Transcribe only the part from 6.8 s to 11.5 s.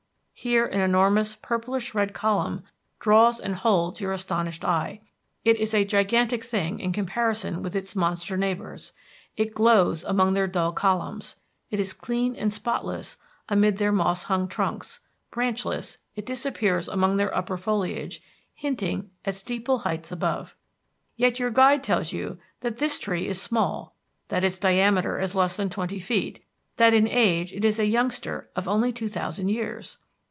comparison with its monster neighbors; it glows among their dull columns;